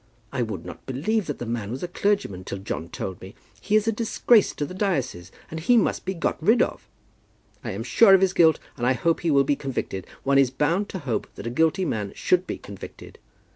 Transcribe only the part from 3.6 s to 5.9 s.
He is a disgrace to the diocese, and he